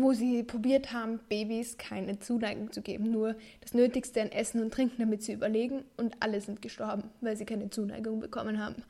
[0.00, 4.72] wo sie probiert haben, Babys keine Zuneigung zu geben, nur das Nötigste an Essen und
[4.72, 8.82] Trinken, damit sie überlegen und alle sind gestorben, weil sie keine Zuneigung bekommen haben.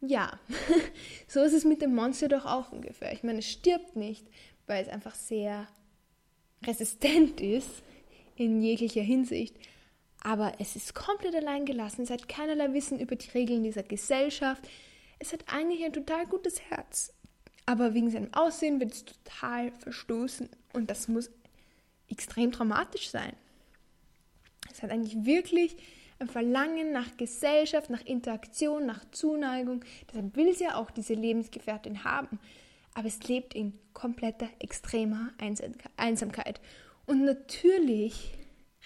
[0.00, 0.38] Ja,
[1.28, 3.12] so ist es mit dem Monster doch auch ungefähr.
[3.12, 4.26] Ich meine, es stirbt nicht,
[4.66, 5.68] weil es einfach sehr
[6.66, 7.82] resistent ist
[8.36, 9.56] in jeglicher Hinsicht,
[10.22, 14.68] aber es ist komplett allein gelassen, es hat keinerlei Wissen über die Regeln dieser Gesellschaft.
[15.18, 17.12] Es hat eigentlich ein total gutes Herz,
[17.66, 21.30] aber wegen seinem Aussehen wird es total verstoßen und das muss
[22.08, 23.34] extrem dramatisch sein.
[24.70, 25.76] Es hat eigentlich wirklich
[26.18, 29.84] ein Verlangen nach Gesellschaft, nach Interaktion, nach Zuneigung.
[30.08, 32.38] Deshalb will sie ja auch diese Lebensgefährtin haben.
[32.94, 35.30] Aber es lebt in kompletter, extremer
[35.96, 36.60] Einsamkeit.
[37.06, 38.34] Und natürlich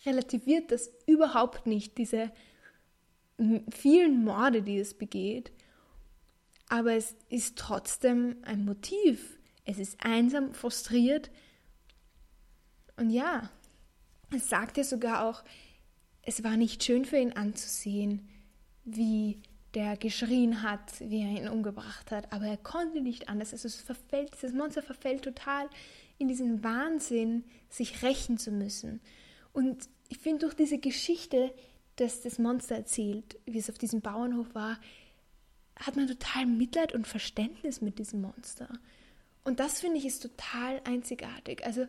[0.04, 2.30] relativiert das überhaupt nicht diese
[3.70, 5.50] vielen Morde, die es begeht.
[6.68, 9.38] Aber es ist trotzdem ein Motiv.
[9.64, 11.30] Es ist einsam, frustriert.
[12.96, 13.50] Und ja,
[14.34, 15.44] es sagt ja sogar auch,
[16.22, 18.28] es war nicht schön für ihn anzusehen,
[18.84, 19.40] wie
[19.74, 23.52] der geschrien hat, wie er ihn umgebracht hat, aber er konnte nicht anders.
[23.52, 25.68] Also es verfällt, dieses Monster verfällt total
[26.18, 29.00] in diesen Wahnsinn, sich rächen zu müssen.
[29.52, 31.52] Und ich finde durch diese Geschichte,
[31.96, 34.78] dass das Monster erzählt, wie es auf diesem Bauernhof war,
[35.76, 38.68] hat man total Mitleid und Verständnis mit diesem Monster.
[39.44, 41.64] Und das finde ich ist total einzigartig.
[41.64, 41.86] Also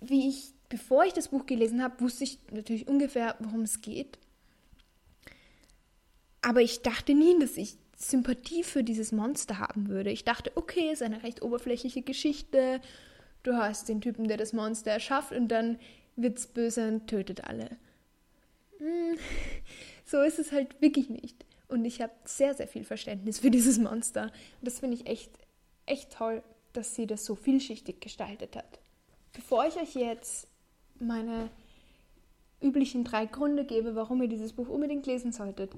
[0.00, 4.18] wie ich bevor ich das Buch gelesen habe, wusste ich natürlich ungefähr, worum es geht.
[6.42, 10.10] Aber ich dachte nie, dass ich Sympathie für dieses Monster haben würde.
[10.10, 12.80] Ich dachte, okay, ist eine recht oberflächliche Geschichte.
[13.42, 15.78] Du hast den Typen, der das Monster erschafft und dann
[16.16, 17.76] wird es böse und tötet alle.
[18.78, 19.18] Hm,
[20.04, 21.44] so ist es halt wirklich nicht.
[21.68, 24.24] Und ich habe sehr, sehr viel Verständnis für dieses Monster.
[24.24, 25.30] Und das finde ich echt,
[25.86, 28.80] echt toll, dass sie das so vielschichtig gestaltet hat.
[29.32, 30.48] Bevor ich euch jetzt
[30.98, 31.50] meine
[32.60, 35.72] üblichen drei Gründe gebe, warum ihr dieses Buch unbedingt lesen solltet,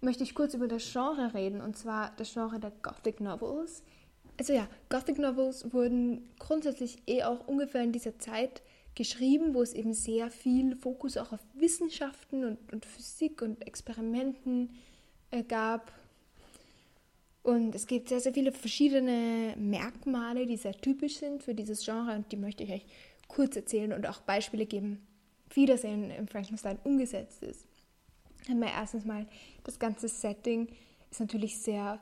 [0.00, 3.82] möchte ich kurz über das Genre reden, und zwar das Genre der Gothic Novels.
[4.38, 8.62] Also ja, Gothic Novels wurden grundsätzlich eh auch ungefähr in dieser Zeit
[8.94, 14.70] geschrieben, wo es eben sehr viel Fokus auch auf Wissenschaften und, und Physik und Experimenten
[15.48, 15.92] gab.
[17.42, 22.14] Und es gibt sehr, sehr viele verschiedene Merkmale, die sehr typisch sind für dieses Genre
[22.14, 22.84] und die möchte ich euch
[23.26, 25.06] kurz erzählen und auch Beispiele geben,
[25.54, 27.66] wie das in, in Frankenstein umgesetzt ist.
[28.48, 29.26] Einmal erstens mal,
[29.64, 30.68] das ganze Setting
[31.10, 32.00] ist natürlich sehr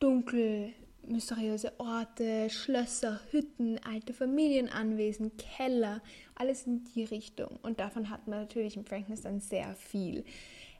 [0.00, 0.72] dunkel,
[1.06, 6.02] mysteriöse Orte, Schlösser, Hütten, alte Familienanwesen, Keller,
[6.34, 7.58] alles in die Richtung.
[7.62, 10.24] Und davon hat man natürlich im Frankenstein sehr viel.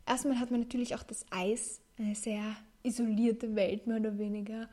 [0.08, 4.68] Erstmal hat man natürlich auch das Eis, eine sehr isolierte Welt, mehr oder weniger.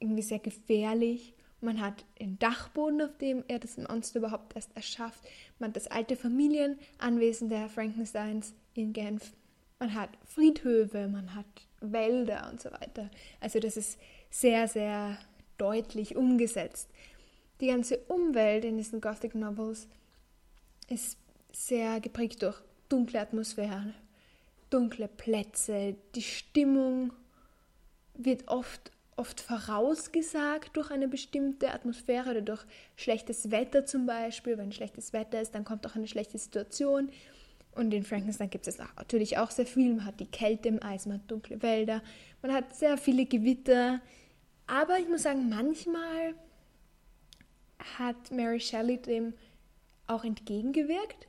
[0.00, 1.34] Irgendwie sehr gefährlich.
[1.60, 5.22] Man hat den Dachboden, auf dem er das Monster überhaupt erst erschafft.
[5.58, 9.32] Man hat das alte Familienanwesen der Frankensteins in Genf.
[9.78, 11.46] Man hat Friedhöfe, man hat
[11.80, 13.10] Wälder und so weiter.
[13.40, 13.98] Also das ist
[14.30, 15.18] sehr, sehr
[15.58, 16.88] deutlich umgesetzt.
[17.60, 19.88] Die ganze Umwelt in diesen Gothic Novels
[20.88, 21.18] ist
[21.52, 23.94] sehr geprägt durch dunkle Atmosphären,
[24.70, 25.96] dunkle Plätze.
[26.14, 27.12] Die Stimmung
[28.14, 32.64] wird oft oft vorausgesagt durch eine bestimmte Atmosphäre oder durch
[32.96, 34.58] schlechtes Wetter zum Beispiel.
[34.58, 37.10] Wenn schlechtes Wetter ist, dann kommt auch eine schlechte Situation.
[37.74, 39.94] Und in Frankenstein gibt es natürlich auch sehr viel.
[39.94, 42.02] Man hat die Kälte im Eis, man hat dunkle Wälder,
[42.42, 44.00] man hat sehr viele Gewitter.
[44.66, 46.34] Aber ich muss sagen, manchmal
[47.98, 49.34] hat Mary Shelley dem
[50.06, 51.26] auch entgegengewirkt.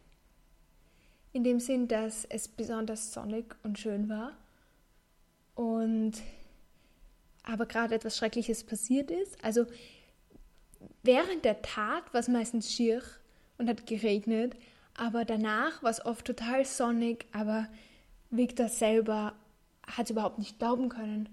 [1.33, 4.33] In dem Sinn, dass es besonders sonnig und schön war.
[5.55, 6.13] Und
[7.47, 9.43] aber gerade etwas Schreckliches passiert ist.
[9.43, 9.65] Also
[11.03, 13.01] während der Tat war es meistens schier
[13.57, 14.55] und hat geregnet,
[14.95, 17.67] aber danach war es oft total sonnig, aber
[18.29, 19.33] Victor selber
[19.85, 21.29] hat es überhaupt nicht glauben können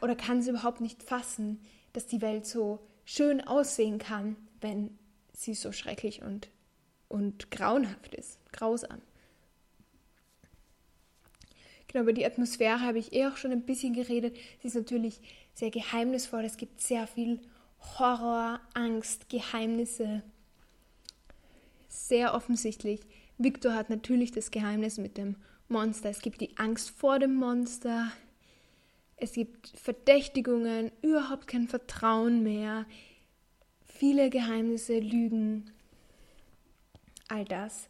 [0.00, 1.60] oder kann es überhaupt nicht fassen,
[1.92, 4.98] dass die Welt so schön aussehen kann, wenn
[5.32, 6.48] sie so schrecklich und,
[7.08, 9.00] und grauenhaft ist, grausam.
[11.88, 14.36] Genau, über die Atmosphäre habe ich eh auch schon ein bisschen geredet.
[14.60, 15.20] Sie ist natürlich
[15.54, 16.44] sehr geheimnisvoll.
[16.44, 17.40] Es gibt sehr viel
[17.98, 20.22] Horror, Angst, Geheimnisse.
[21.88, 23.00] Sehr offensichtlich.
[23.38, 25.36] Victor hat natürlich das Geheimnis mit dem
[25.68, 26.10] Monster.
[26.10, 28.10] Es gibt die Angst vor dem Monster.
[29.16, 32.84] Es gibt Verdächtigungen, überhaupt kein Vertrauen mehr.
[33.86, 35.70] Viele Geheimnisse, Lügen.
[37.28, 37.88] All das.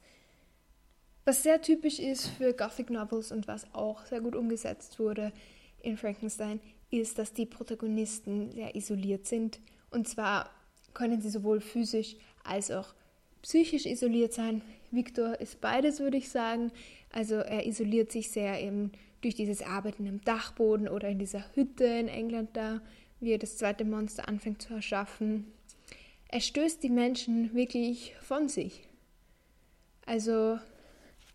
[1.28, 5.32] Was sehr typisch ist für Gothic Novels und was auch sehr gut umgesetzt wurde
[5.82, 6.60] in Frankenstein,
[6.92, 9.58] ist, dass die Protagonisten sehr isoliert sind.
[9.90, 10.48] Und zwar
[10.94, 12.94] können sie sowohl physisch als auch
[13.42, 14.62] psychisch isoliert sein.
[14.92, 16.70] Victor ist beides, würde ich sagen.
[17.10, 21.86] Also er isoliert sich sehr eben durch dieses Arbeiten im Dachboden oder in dieser Hütte
[21.86, 22.80] in England da,
[23.18, 25.52] wie er das zweite Monster anfängt zu erschaffen.
[26.28, 28.84] er stößt die Menschen wirklich von sich.
[30.04, 30.60] Also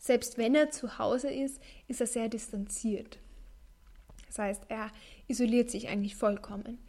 [0.01, 3.19] selbst wenn er zu Hause ist, ist er sehr distanziert.
[4.25, 4.91] Das heißt, er
[5.27, 6.79] isoliert sich eigentlich vollkommen.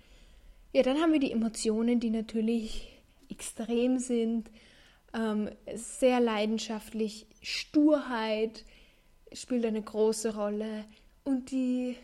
[0.73, 2.89] Ja, dann haben wir die Emotionen, die natürlich
[3.29, 4.51] extrem sind,
[5.13, 8.65] ähm, sehr leidenschaftlich, Sturheit
[9.33, 10.87] spielt eine große Rolle
[11.25, 11.97] und die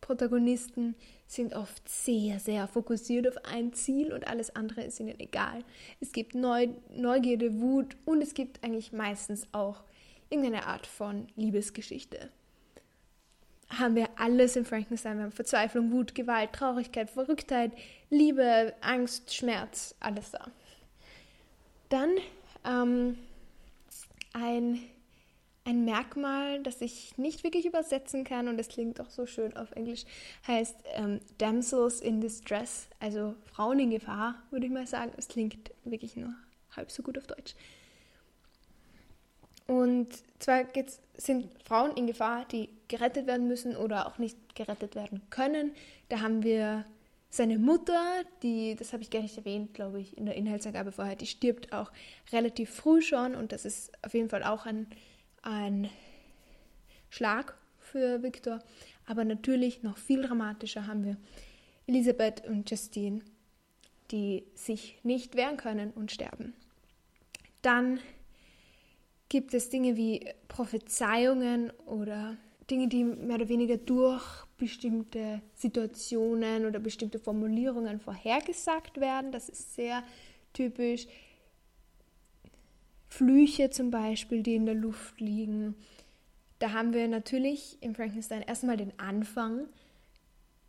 [0.00, 0.94] Protagonisten
[1.26, 5.62] sind oft sehr, sehr fokussiert auf ein Ziel und alles andere ist ihnen egal.
[6.00, 9.82] Es gibt Neu Neugierde, Wut und es gibt eigentlich meistens auch
[10.30, 12.30] irgendeine Art von Liebesgeschichte.
[13.70, 15.18] Haben wir alles in Frankenstein.
[15.18, 17.72] Wir haben Verzweiflung, Wut, Gewalt, Traurigkeit, Verrücktheit,
[18.08, 20.50] Liebe, Angst, Schmerz, alles da.
[21.90, 22.10] Dann
[22.64, 23.18] ähm,
[24.32, 24.80] ein
[25.68, 29.72] ein Merkmal, das ich nicht wirklich übersetzen kann und es klingt auch so schön auf
[29.72, 30.06] Englisch,
[30.46, 35.12] heißt ähm, Damsels in Distress, also Frauen in Gefahr, würde ich mal sagen.
[35.18, 36.32] Es klingt wirklich nur
[36.74, 37.54] halb so gut auf Deutsch.
[39.68, 40.08] Und
[40.40, 40.64] zwar
[41.16, 45.72] sind Frauen in Gefahr, die gerettet werden müssen oder auch nicht gerettet werden können.
[46.08, 46.84] Da haben wir
[47.30, 51.14] seine Mutter, die, das habe ich gar nicht erwähnt, glaube ich, in der Inhaltsangabe vorher,
[51.14, 51.92] die stirbt auch
[52.32, 54.86] relativ früh schon und das ist auf jeden Fall auch ein
[55.42, 55.88] ein
[57.10, 58.60] Schlag für Victor.
[59.06, 61.16] Aber natürlich noch viel dramatischer haben wir
[61.86, 63.22] Elisabeth und Justine,
[64.10, 66.54] die sich nicht wehren können und sterben.
[67.62, 68.00] Dann
[69.28, 72.36] gibt es Dinge wie Prophezeiungen oder
[72.70, 74.22] Dinge, die mehr oder weniger durch
[74.56, 79.32] bestimmte Situationen oder bestimmte Formulierungen vorhergesagt werden.
[79.32, 80.02] Das ist sehr
[80.52, 81.06] typisch.
[83.08, 85.74] Flüche zum Beispiel, die in der Luft liegen.
[86.58, 89.68] Da haben wir natürlich im Frankenstein erstmal den Anfang,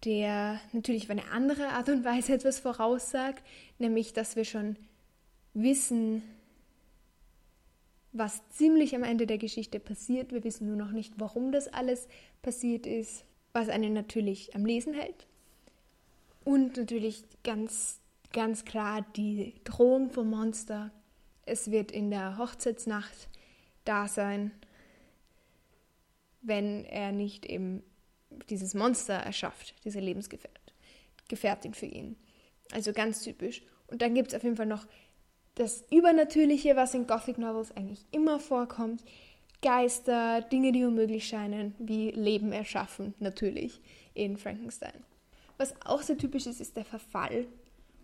[0.05, 3.43] der natürlich auf eine andere Art und Weise etwas voraussagt,
[3.77, 4.77] nämlich dass wir schon
[5.53, 6.21] wissen,
[8.11, 10.31] was ziemlich am Ende der Geschichte passiert.
[10.31, 12.07] Wir wissen nur noch nicht, warum das alles
[12.41, 15.27] passiert ist, was einen natürlich am Lesen hält.
[16.43, 17.99] Und natürlich ganz,
[18.31, 20.91] ganz klar die Drohung vom Monster,
[21.45, 23.29] es wird in der Hochzeitsnacht
[23.85, 24.51] da sein,
[26.41, 27.83] wenn er nicht eben
[28.49, 32.15] dieses Monster erschafft, diese Lebensgefährtin für ihn.
[32.71, 33.63] Also ganz typisch.
[33.87, 34.85] Und dann gibt es auf jeden Fall noch
[35.59, 39.03] das Übernatürliche, was in Gothic Novels eigentlich immer vorkommt.
[39.61, 43.81] Geister, Dinge, die unmöglich scheinen, wie Leben erschaffen, natürlich
[44.13, 44.93] in Frankenstein.
[45.57, 47.45] Was auch sehr typisch ist, ist der Verfall.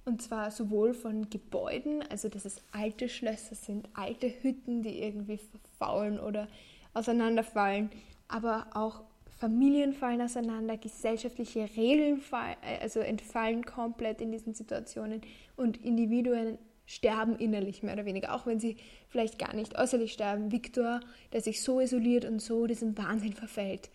[0.04, 5.40] Und zwar sowohl von Gebäuden, also dass es alte Schlösser sind, alte Hütten, die irgendwie
[5.40, 6.50] verfaulen oder
[6.94, 7.90] auseinanderfallen,
[8.28, 9.02] aber auch
[9.40, 15.22] Familien fallen auseinander, gesellschaftliche Regeln fallen, äh, also entfallen komplett in diesen Situationen
[15.56, 18.78] und Individuen sterben innerlich mehr oder weniger, auch wenn sie
[19.10, 20.52] vielleicht gar nicht äußerlich sterben.
[20.52, 21.00] Viktor,
[21.34, 23.90] der sich so isoliert und so diesem Wahnsinn verfällt,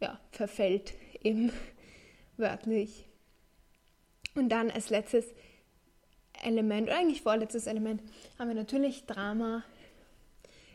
[0.00, 1.52] ja, verfällt eben
[2.36, 3.04] wörtlich.
[4.34, 5.26] Und dann als letztes
[6.42, 8.02] Element, oder eigentlich vorletztes Element,
[8.38, 9.64] haben wir natürlich Drama,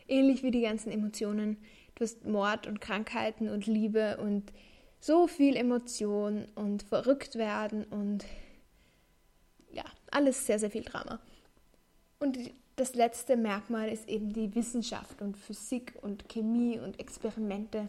[0.06, 1.56] ähnlich wie die ganzen Emotionen.
[1.94, 4.52] Du hast Mord und Krankheiten und Liebe und
[5.00, 8.24] so viel Emotion und verrückt werden und
[10.14, 11.20] alles sehr, sehr viel Drama.
[12.18, 12.38] Und
[12.76, 17.88] das letzte Merkmal ist eben die Wissenschaft und Physik und Chemie und Experimente,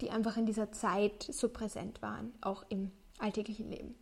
[0.00, 3.94] die einfach in dieser Zeit so präsent waren, auch im alltäglichen Leben.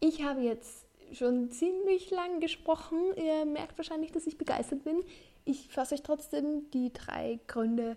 [0.00, 2.98] Ich habe jetzt schon ziemlich lang gesprochen.
[3.16, 5.02] Ihr merkt wahrscheinlich, dass ich begeistert bin.
[5.44, 7.96] Ich fasse euch trotzdem die drei Gründe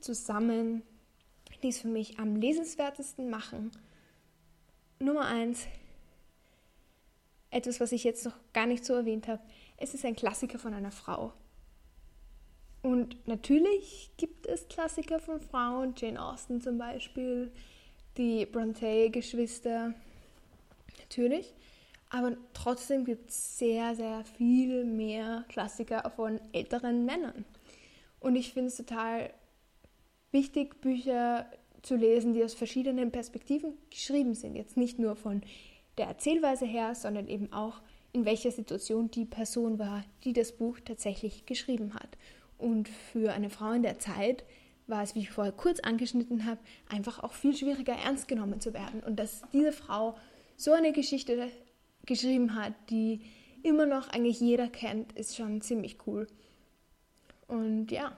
[0.00, 0.82] zusammen,
[1.62, 3.70] die es für mich am lesenswertesten machen.
[4.98, 5.66] Nummer eins,
[7.56, 9.42] etwas, was ich jetzt noch gar nicht so erwähnt habe.
[9.78, 11.32] Es ist ein Klassiker von einer Frau.
[12.82, 17.50] Und natürlich gibt es Klassiker von Frauen, Jane Austen zum Beispiel,
[18.16, 19.94] die Bronte-Geschwister,
[20.98, 21.54] natürlich.
[22.10, 27.44] Aber trotzdem gibt es sehr, sehr viel mehr Klassiker von älteren Männern.
[28.20, 29.32] Und ich finde es total
[30.30, 31.46] wichtig, Bücher
[31.82, 34.54] zu lesen, die aus verschiedenen Perspektiven geschrieben sind.
[34.56, 35.42] Jetzt nicht nur von
[35.98, 37.80] der Erzählweise her, sondern eben auch
[38.12, 42.08] in welcher Situation die Person war, die das Buch tatsächlich geschrieben hat.
[42.58, 44.44] Und für eine Frau in der Zeit
[44.86, 48.72] war es, wie ich vorher kurz angeschnitten habe, einfach auch viel schwieriger ernst genommen zu
[48.72, 49.02] werden.
[49.02, 50.16] Und dass diese Frau
[50.56, 51.50] so eine Geschichte
[52.06, 53.20] geschrieben hat, die
[53.62, 56.26] immer noch eigentlich jeder kennt, ist schon ziemlich cool.
[57.48, 58.16] Und ja,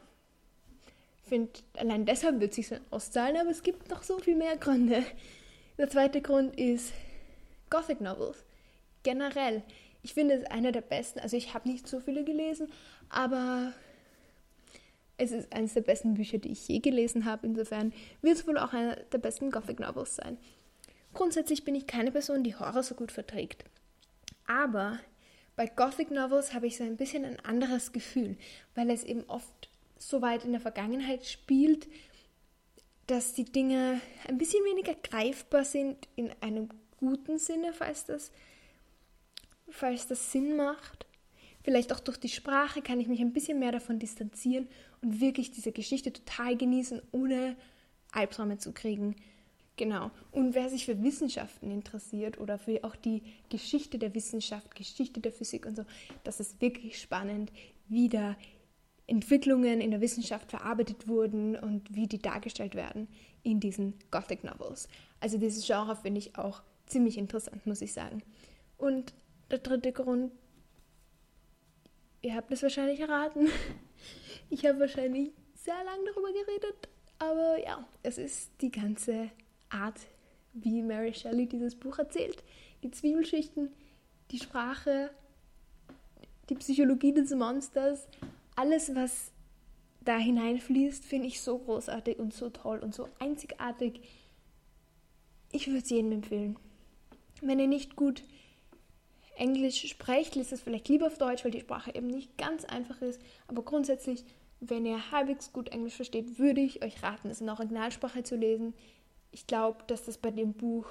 [1.29, 5.05] finde, allein deshalb wird es sich auszahlen, aber es gibt noch so viel mehr Gründe.
[5.79, 6.93] Der zweite Grund ist
[7.71, 8.45] Gothic Novels.
[9.03, 9.63] generell.
[10.03, 11.21] Ich finde es einer der besten.
[11.21, 12.71] Also ich habe nicht so viele gelesen,
[13.09, 13.73] aber
[15.17, 17.47] es ist eines der besten Bücher, die ich je gelesen habe.
[17.47, 17.93] Insofern
[18.23, 20.39] wird es wohl auch einer der besten Gothic Novels sein.
[21.15, 23.65] Grundsätzlich bin ich keine Person, die Horror so gut verträgt.
[24.47, 24.99] Aber
[25.57, 28.37] bei Gothic Novels habe ich so ein bisschen ein anderes Gefühl,
[28.75, 31.89] weil es eben oft so weit in der Vergangenheit spielt,
[33.09, 38.31] dass die Dinge ein bisschen weniger greifbar sind in einem guten Sinne, falls das,
[39.71, 41.07] falls das Sinn macht.
[41.63, 44.69] Vielleicht auch durch die Sprache kann ich mich ein bisschen mehr davon distanzieren
[45.03, 47.57] und wirklich diese Geschichte total genießen, ohne
[48.13, 49.17] Albträume zu kriegen.
[49.77, 50.11] Genau.
[50.33, 55.33] Und wer sich für Wissenschaften interessiert oder für auch die Geschichte der Wissenschaft, Geschichte der
[55.33, 55.85] Physik und so,
[56.25, 57.53] das ist wirklich spannend,
[57.89, 58.37] wie da
[59.07, 63.09] Entwicklungen in der Wissenschaft verarbeitet wurden und wie die dargestellt werden
[63.43, 64.89] in diesen Gothic Novels.
[65.21, 68.23] Also dieses Genre finde ich auch ziemlich interessant, muss ich sagen.
[68.77, 69.13] Und
[69.51, 70.33] der dritte Grund,
[72.23, 73.49] ihr habt es wahrscheinlich erraten,
[74.51, 79.31] ich habe wahrscheinlich sehr lange darüber geredet, aber ja, es ist die ganze
[79.71, 79.99] Art,
[80.53, 82.43] wie Mary Shelley dieses Buch erzählt.
[82.83, 83.71] Die Zwiebelschichten,
[84.31, 85.11] die Sprache,
[86.49, 88.07] die Psychologie des Monsters,
[88.57, 89.33] alles, was
[90.01, 94.01] da hineinfließt, finde ich so großartig und so toll und so einzigartig.
[95.53, 96.57] Ich würde es jedem empfehlen.
[97.41, 98.23] Wenn ihr nicht gut
[99.37, 103.01] Englisch sprecht, liest es vielleicht lieber auf Deutsch, weil die Sprache eben nicht ganz einfach
[103.03, 103.21] ist.
[103.47, 104.25] Aber grundsätzlich,
[104.61, 108.75] wenn ihr halbwegs gut Englisch versteht, würde ich euch raten, es in Originalsprache zu lesen
[109.31, 110.87] ich glaube, dass das bei dem Buch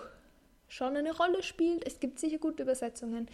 [0.67, 1.85] schon eine Rolle spielt.
[1.85, 3.27] Es gibt sicher gute Übersetzungen.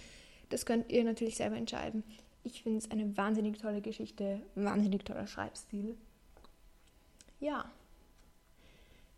[0.49, 2.03] Das könnt ihr natürlich selber entscheiden.
[2.43, 5.97] Ich finde es eine wahnsinnig tolle Geschichte, wahnsinnig toller Schreibstil.
[7.39, 7.71] Ja.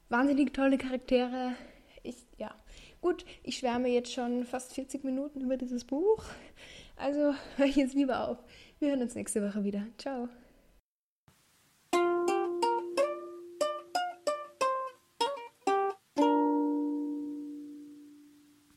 [0.09, 1.53] Wahnsinnig tolle Charaktere.
[2.03, 2.53] Ich, ja.
[3.05, 6.23] Gut, ich schwärme jetzt schon fast 40 Minuten über dieses Buch.
[6.95, 8.39] Also höre ich jetzt lieber auf.
[8.79, 9.85] Wir hören uns nächste Woche wieder.
[9.99, 10.27] Ciao.